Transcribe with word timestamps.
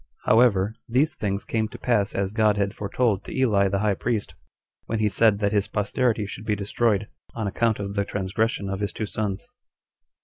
However, 0.25 0.73
these 0.89 1.13
things 1.13 1.45
came 1.45 1.67
to 1.67 1.77
pass 1.77 2.15
as 2.15 2.33
God 2.33 2.57
had 2.57 2.73
foretold 2.73 3.23
to 3.23 3.37
Eli 3.37 3.67
the 3.67 3.81
high 3.81 3.93
priest, 3.93 4.33
when 4.87 4.97
he 4.97 5.07
said 5.07 5.37
that 5.41 5.51
his 5.51 5.67
posterity 5.67 6.25
should 6.25 6.47
be 6.47 6.55
destroyed, 6.55 7.07
on 7.35 7.45
account 7.45 7.77
of 7.79 7.93
the 7.93 8.03
transgression 8.03 8.67
of 8.67 8.79
his 8.79 8.93
two 8.93 9.05
sons. 9.05 9.47